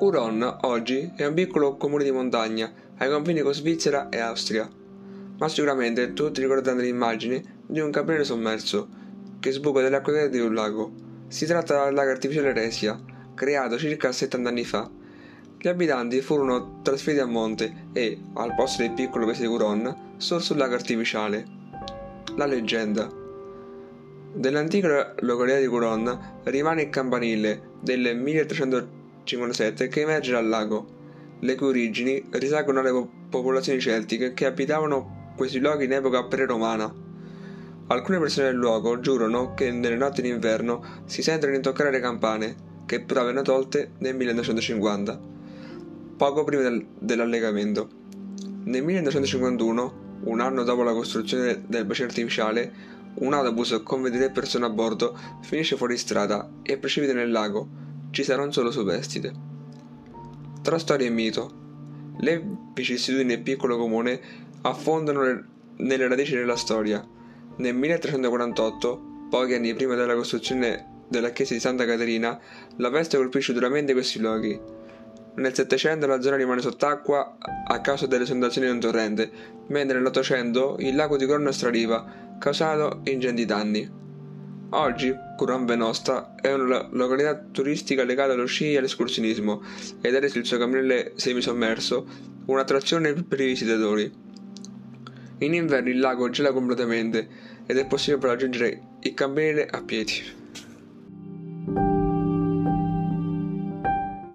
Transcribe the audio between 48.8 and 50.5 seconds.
1951, un